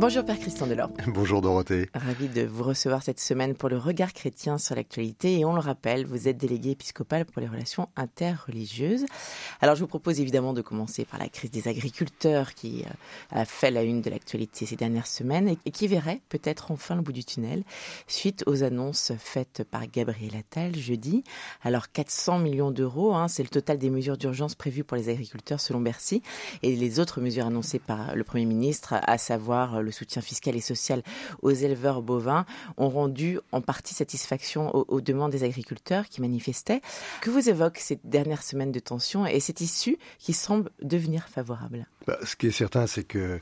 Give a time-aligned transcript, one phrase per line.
[0.00, 0.88] Bonjour Père Christian Delors.
[1.08, 1.90] Bonjour Dorothée.
[1.94, 5.60] Ravi de vous recevoir cette semaine pour le regard chrétien sur l'actualité et on le
[5.60, 9.04] rappelle, vous êtes délégué épiscopal pour les relations interreligieuses.
[9.60, 13.44] Alors je vous propose évidemment de commencer par la crise des agriculteurs qui euh, a
[13.44, 17.12] fait la une de l'actualité ces dernières semaines et qui verrait peut-être enfin le bout
[17.12, 17.62] du tunnel
[18.06, 21.24] suite aux annonces faites par Gabriel Attal jeudi.
[21.62, 25.60] Alors 400 millions d'euros, hein, c'est le total des mesures d'urgence prévues pour les agriculteurs
[25.60, 26.22] selon Bercy
[26.62, 30.54] et les autres mesures annoncées par le Premier ministre, à savoir le le soutien fiscal
[30.54, 31.02] et social
[31.42, 36.80] aux éleveurs bovins ont rendu en partie satisfaction aux, demandes des agriculteurs qui manifestaient.
[37.20, 41.86] Que vous évoque cette dernière semaine de tension et cette issue qui semble devenir favorable?
[42.06, 43.40] Bah, Ce qui est certain, c'est que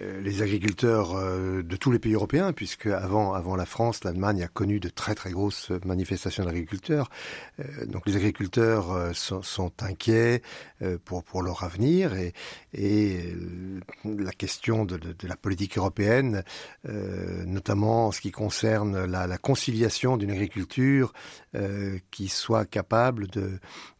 [0.00, 4.42] euh, les agriculteurs euh, de tous les pays européens, puisque avant, avant la France, l'Allemagne
[4.42, 7.08] a connu de très très grosses manifestations d'agriculteurs.
[7.58, 10.42] Euh, donc les agriculteurs sont, sont, inquiets
[11.04, 12.32] pour, pour leur avenir et,
[14.04, 16.42] la question de, la politique européenne,
[16.84, 21.12] notamment en ce qui concerne la, la conciliation d'une agriculture
[22.10, 23.58] qui soit capable de,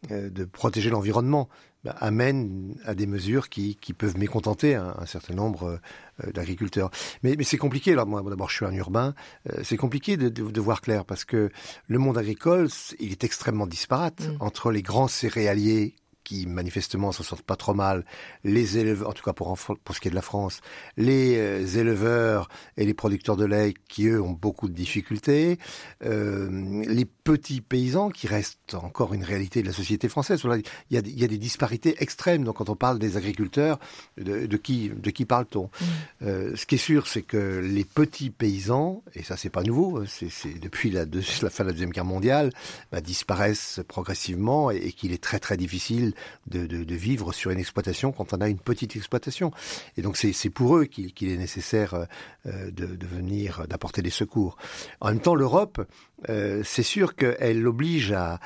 [0.09, 1.49] de protéger l'environnement.
[1.85, 5.79] Bah, amène à des mesures qui, qui peuvent mécontenter un, un certain nombre
[6.25, 6.91] euh, d'agriculteurs.
[7.23, 7.93] Mais, mais c'est compliqué.
[7.93, 9.15] Alors moi, d'abord, je suis un urbain.
[9.49, 11.49] Euh, c'est compliqué de, de, de, voir clair parce que
[11.87, 12.67] le monde agricole,
[12.99, 14.37] il est extrêmement disparate mmh.
[14.41, 15.95] entre les grands céréaliers
[16.29, 18.05] qui manifestement s'en sortent pas trop mal,
[18.43, 20.61] les éleveurs, en tout cas pour, pour ce qui est de la France,
[20.95, 25.57] les euh, éleveurs et les producteurs de lait qui eux ont beaucoup de difficultés,
[26.05, 30.43] euh, les petits paysans qui restent encore une réalité de la société française.
[30.91, 32.43] Il y a, il y a des disparités extrêmes.
[32.43, 33.79] Donc quand on parle des agriculteurs,
[34.17, 35.65] de, de qui, de qui parle-t-on?
[35.65, 35.85] Mmh.
[36.27, 40.05] euh, Ce qui est sûr, c'est que les petits paysans, et ça c'est pas nouveau,
[40.05, 42.51] c'est depuis la, de, la, fin de la deuxième guerre mondiale,
[42.91, 46.13] bah, disparaissent progressivement et, et qu'il est très très difficile
[46.47, 49.51] de, vivre sur une exploitation quand on a une petite exploitation.
[49.97, 52.07] Et donc c'est pour eux qu'il qu est nécessaire
[52.45, 54.57] euh, de, venir, d'apporter des secours.
[55.01, 55.81] En même temps, l'Europe,
[56.27, 58.39] euh, c'est sûr qu'elle oblige à,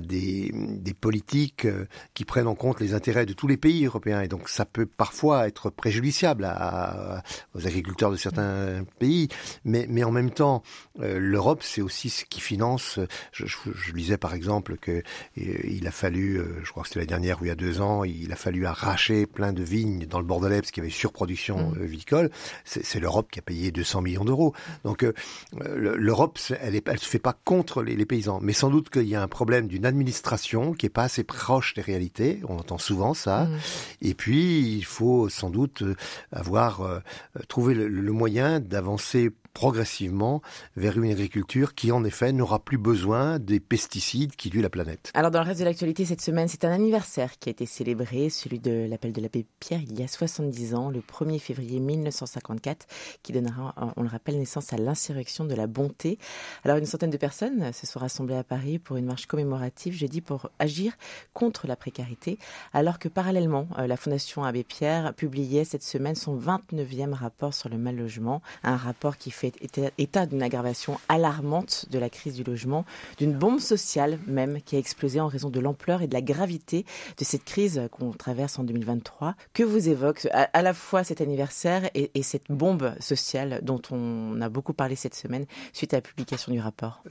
[0.00, 0.52] des,
[1.00, 4.20] politiques euh, qui prennent en compte les intérêts de tous les pays européens.
[4.20, 7.22] Et donc ça peut parfois être préjudiciable à,
[7.54, 9.28] aux agriculteurs de certains pays.
[9.64, 10.62] Mais, en même temps,
[10.98, 12.98] l'Europe, c'est aussi ce qui finance.
[13.32, 13.46] Je,
[13.94, 15.02] lisais par exemple que euh,
[15.36, 18.32] il a fallu, je crois que c'était dernière ou il y a deux ans, il
[18.32, 21.84] a fallu arracher plein de vignes dans le Bordelais parce qu'il y avait surproduction mmh.
[21.84, 22.30] viticole.
[22.64, 24.54] C'est l'Europe qui a payé 200 millions d'euros.
[24.84, 25.04] Donc
[25.52, 29.16] l'Europe, elle, elle se fait pas contre les, les paysans, mais sans doute qu'il y
[29.16, 32.40] a un problème d'une administration qui est pas assez proche des réalités.
[32.48, 33.44] On entend souvent ça.
[33.44, 33.58] Mmh.
[34.02, 35.82] Et puis, il faut sans doute
[36.30, 37.00] avoir euh,
[37.48, 40.42] trouvé le, le moyen d'avancer progressivement
[40.76, 45.10] vers une agriculture qui, en effet, n'aura plus besoin des pesticides qui tuent la planète.
[45.14, 48.30] Alors, dans le reste de l'actualité cette semaine, c'est un anniversaire qui a été célébré,
[48.30, 52.86] celui de l'appel de l'abbé Pierre, il y a 70 ans, le 1er février 1954,
[53.22, 56.18] qui donnera, on le rappelle, naissance à l'insurrection de la bonté.
[56.64, 60.08] Alors, une centaine de personnes se sont rassemblées à Paris pour une marche commémorative, j'ai
[60.08, 60.96] dit, pour agir
[61.32, 62.38] contre la précarité,
[62.72, 67.68] alors que parallèlement, euh, la Fondation Abbé Pierre publiait cette semaine son 29e rapport sur
[67.68, 69.54] le mal logement, un rapport qui fait
[69.98, 72.84] état d'une aggravation alarmante de la crise du logement,
[73.16, 76.84] d'une bombe sociale même qui a explosé en raison de l'ampleur et de la gravité
[77.16, 79.34] de cette crise qu'on traverse en 2023.
[79.54, 83.80] Que vous évoque à, à la fois cet anniversaire et, et, cette bombe sociale dont
[83.90, 87.02] on a beaucoup parlé cette semaine suite à la publication du rapport?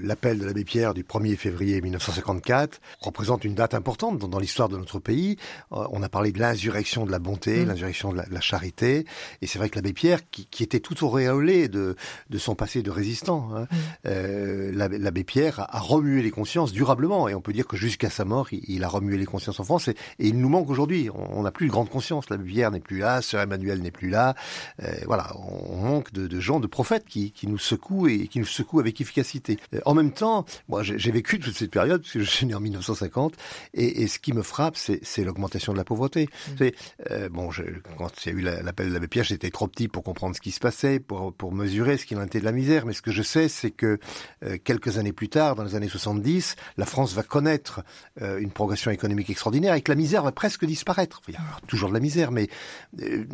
[0.00, 4.70] L'appel de l'abbé Pierre du 1er février 1954 représente une date importante dans, dans l'histoire
[4.70, 5.36] de notre pays.
[5.72, 7.68] Euh, on a parlé de l'insurrection de la bonté, mmh.
[7.68, 9.04] l'insurrection de, de, la charité,
[9.42, 11.96] et c'est vrai que l'abbé Pierre, qui, qui était tout auréolé de,
[12.30, 13.50] de son passé de résistant.
[13.54, 13.62] Hein.
[13.62, 13.76] Mmh.
[14.06, 18.10] Euh, L'abbé Pierre a, a, remué les consciences durablement, et on peut dire que jusqu'à
[18.10, 20.70] sa mort, il, il, a remué les consciences en France, et, et il nous manque
[20.70, 21.08] aujourd'hui.
[21.12, 22.30] On n'a plus de grande conscience.
[22.30, 24.34] L'abbé Pierre n'est plus là, Sœur Emmanuel n'est plus là.
[24.82, 28.38] Euh, voilà, on manque de, de, gens, de prophètes qui, qui, nous secouent et qui
[28.38, 29.58] nous secouent avec efficacité.
[29.74, 32.54] Euh, en même temps, moi, j'ai vécu toute cette période, parce que je suis né
[32.54, 33.34] en 1950,
[33.74, 36.28] et, et ce qui me frappe, c'est l'augmentation de la pauvreté.
[36.60, 36.66] Mmh.
[37.30, 37.62] Bon, je,
[37.98, 40.40] quand il y a eu l'appel de l'abbé Pierre, j'étais trop petit pour comprendre ce
[40.40, 43.02] qui se passait, pour, pour mesurer ce qu'il en était de la misère, mais ce
[43.02, 43.98] que je sais, c'est que
[44.44, 47.82] euh, quelques années plus tard, dans les années 70, la France va connaître
[48.22, 51.22] euh, une progression économique extraordinaire et que la misère va presque disparaître.
[51.28, 52.48] Il y a toujours de la misère, mais
[53.02, 53.24] euh,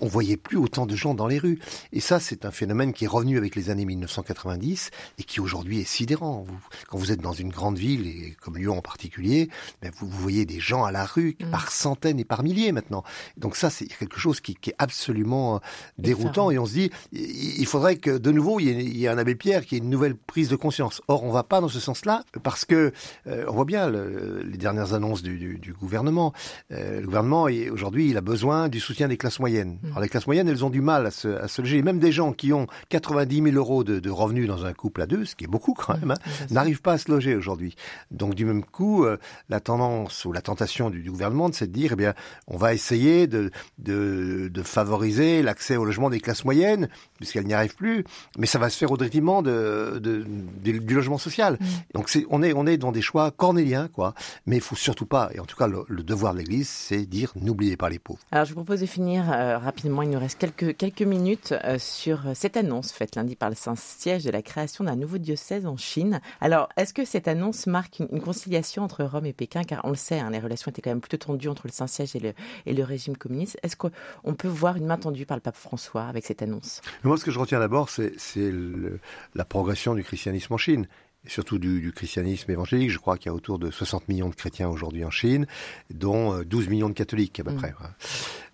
[0.00, 1.58] on voyait plus autant de gens dans les rues.
[1.92, 5.80] Et ça, c'est un phénomène qui est revenu avec les années 1990 et qui aujourd'hui
[5.80, 6.42] est sidérant.
[6.42, 6.58] Vous,
[6.88, 9.48] quand vous êtes dans une grande ville, et comme Lyon en particulier,
[9.80, 11.50] ben vous, vous, voyez des gens à la rue mmh.
[11.50, 13.04] par centaines et par milliers maintenant.
[13.36, 15.60] Donc ça, c'est quelque chose qui, qui est absolument
[15.96, 19.34] déroutant et on se dit, il faudrait que de nouveau il y, ait, un abbé
[19.34, 21.02] Pierre qui ait une nouvelle prise de conscience.
[21.08, 22.92] Or, on va pas dans ce sens-là parce que
[23.26, 26.32] euh, on voit bien les dernières annonces du, gouvernement.
[26.72, 29.78] Euh, le gouvernement aujourd'hui, il a besoin du soutien des classes moyennes.
[29.82, 29.86] Mmh.
[29.88, 31.82] Alors les classes moyennes, elles ont du mal à se, à se loger.
[31.82, 35.24] Même des gens qui ont 90 000 euros de, revenus dans un couple à deux,
[35.24, 37.76] ce qui est beaucoup quand même, hein, n'arrivent pas à se loger aujourd'hui.
[38.10, 39.18] Donc du même coup, euh,
[39.48, 42.14] la tendance ou la tentation du, gouvernement, c'est de dire, eh bien,
[42.46, 46.88] on va essayer de, de, de favoriser l'accès au logement des classes moyennes,
[47.18, 48.04] puisqu'elles n'y arrivent plus,
[48.38, 50.24] mais ça va se faire au détriment de, de,
[50.62, 51.58] du logement social.
[51.60, 51.66] Mmh.
[51.94, 54.14] Donc c'est, on est, on est dans des choix cornéliens, quoi.
[54.46, 57.32] Mais il faut surtout pas, et en tout cas le, devoir de l'Église, c'est dire
[57.36, 58.20] n'oubliez pas les pauvres.
[58.32, 61.76] Alors je vous propose de finir euh, rapidement, il nous reste quelques, quelques minutes euh,
[61.78, 65.76] sur cette annonce faite lundi par le Saint-Siège de la création d'un nouveau diocèse en
[65.76, 66.20] Chine.
[66.40, 69.64] Alors est-ce que cette annonce marque une, conciliation entre Rome et Pékin?
[69.64, 72.16] Car on le sait, hein, les relations étaient quand même plutôt tendues entre le Saint-Siège
[72.16, 72.32] et le,
[72.66, 73.58] et le régime communiste.
[73.62, 76.80] Est-ce qu'on peut voir une main tendue par le pape François avec cette annonce?
[77.04, 78.52] Moi, ce que je retiens d'abord, c'est
[79.34, 80.86] la progression du christianisme en Chine
[81.24, 82.90] et surtout du, christianisme évangélique.
[82.90, 85.46] Je crois qu'il y a autour de 60 millions de chrétiens aujourd'hui en Chine,
[85.88, 87.56] dont 12 euh, millions de catholiques à peu mm.
[87.56, 87.74] près.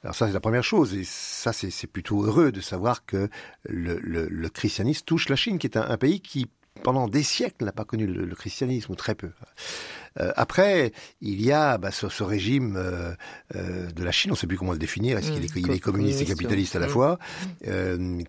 [0.04, 0.94] Alors ça, c'est la première chose.
[0.94, 3.28] Et ça, c'est plutôt heureux de savoir que
[3.64, 6.46] le, christianisme touche la Chine, qui est un, pays qui,
[6.82, 9.30] pendant des siècles, n'a pas connu le, christianisme, ou très peu.
[10.20, 13.14] Euh, après, il y a bah, ce, régime euh,
[13.52, 15.80] de la Chine, on ne sait plus comment le définir, est-ce qu'il est, mm.
[15.80, 16.90] communiste et capitaliste à la mm.
[16.90, 17.18] fois,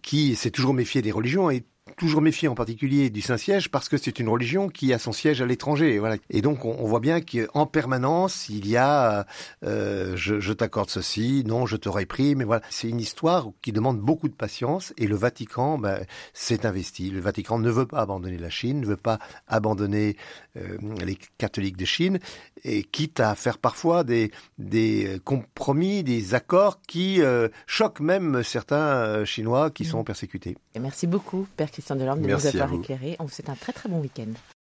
[0.01, 1.63] qui s'est toujours méfié des religions et
[1.95, 5.42] toujours méfier en particulier du Saint-Siège parce que c'est une religion qui a son siège
[5.42, 6.00] à l'étranger.
[6.00, 6.18] Voilà.
[6.30, 9.25] Et donc on, voit bien qu'en permanence il y a
[9.63, 13.71] euh, je, je t'accorde ceci, non je t'aurais pris, mais voilà c'est une histoire qui
[13.71, 17.09] demande beaucoup de patience et le Vatican ben, s'est investi.
[17.09, 20.18] Le Vatican ne veut pas abandonner la Chine, ne veut pas abandonner
[20.57, 22.19] euh, les catholiques de Chine
[22.63, 29.24] et quitte à faire parfois des, des compromis, des accords qui euh, choquent même certains
[29.25, 29.88] Chinois qui mmh.
[29.88, 30.57] sont persécutés.
[30.80, 33.16] merci beaucoup, Père Christian Delorme, de nous avoir éclairé.
[33.20, 34.34] On vous souhaite un très très bon week-end.